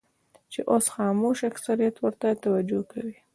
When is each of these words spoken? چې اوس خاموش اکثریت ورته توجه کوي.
چې 0.51 0.59
اوس 0.71 0.85
خاموش 0.95 1.37
اکثریت 1.51 1.95
ورته 1.99 2.27
توجه 2.43 2.81
کوي. 2.91 3.17